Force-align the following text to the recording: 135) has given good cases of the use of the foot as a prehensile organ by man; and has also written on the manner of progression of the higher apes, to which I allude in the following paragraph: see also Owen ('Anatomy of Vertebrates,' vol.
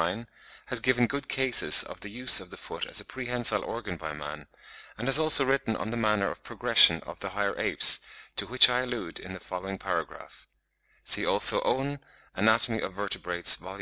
135) 0.00 0.60
has 0.68 0.80
given 0.80 1.06
good 1.06 1.28
cases 1.28 1.82
of 1.82 2.00
the 2.00 2.08
use 2.08 2.40
of 2.40 2.48
the 2.48 2.56
foot 2.56 2.86
as 2.86 3.02
a 3.02 3.04
prehensile 3.04 3.62
organ 3.62 3.98
by 3.98 4.14
man; 4.14 4.46
and 4.96 5.06
has 5.08 5.18
also 5.18 5.44
written 5.44 5.76
on 5.76 5.90
the 5.90 5.96
manner 5.98 6.30
of 6.30 6.42
progression 6.42 7.02
of 7.02 7.20
the 7.20 7.28
higher 7.36 7.54
apes, 7.60 8.00
to 8.34 8.46
which 8.46 8.70
I 8.70 8.80
allude 8.80 9.18
in 9.20 9.34
the 9.34 9.40
following 9.40 9.76
paragraph: 9.76 10.46
see 11.04 11.26
also 11.26 11.60
Owen 11.64 11.98
('Anatomy 12.34 12.80
of 12.80 12.94
Vertebrates,' 12.94 13.56
vol. 13.56 13.78